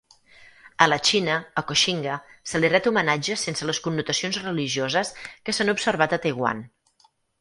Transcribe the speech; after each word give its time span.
A 0.83 0.85
la 0.87 0.97
Xina, 1.09 1.33
a 1.61 1.63
Koxinga 1.71 2.15
se 2.53 2.61
li 2.63 2.71
ret 2.75 2.89
homenatge 2.91 3.37
sense 3.43 3.67
les 3.71 3.83
connotacions 3.89 4.41
religioses 4.47 5.13
que 5.29 5.57
s'han 5.59 5.75
observat 5.75 6.17
a 6.19 6.21
Taiwan. 6.25 6.65